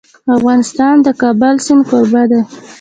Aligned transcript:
افغانستان 0.37 0.95
د 1.01 1.03
د 1.05 1.09
کابل 1.21 1.55
سیند 1.65 1.81
کوربه 1.89 2.23
دی. 2.31 2.41